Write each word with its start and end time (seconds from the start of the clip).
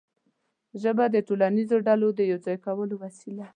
ژبه 0.81 1.05
د 1.09 1.17
ټولنیزو 1.27 1.77
ډلو 1.87 2.07
د 2.15 2.19
یو 2.31 2.39
ځای 2.45 2.57
کولو 2.65 2.95
وسیله 3.03 3.45
ده. 3.47 3.47